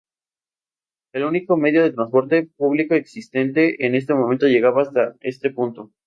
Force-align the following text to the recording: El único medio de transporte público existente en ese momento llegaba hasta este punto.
El 1.13 1.25
único 1.25 1.57
medio 1.57 1.83
de 1.83 1.91
transporte 1.91 2.49
público 2.57 2.95
existente 2.95 3.85
en 3.85 3.93
ese 3.93 4.15
momento 4.15 4.47
llegaba 4.47 4.81
hasta 4.81 5.13
este 5.21 5.51
punto. 5.51 5.91